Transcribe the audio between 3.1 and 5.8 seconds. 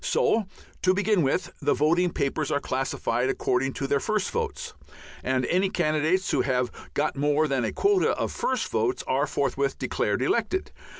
according to their first votes, and any